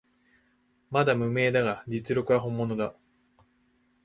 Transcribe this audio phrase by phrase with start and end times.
[0.89, 2.95] まだ無名だが実力は本物だ